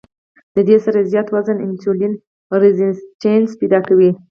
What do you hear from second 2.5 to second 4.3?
ريزسټنس پېدا کوي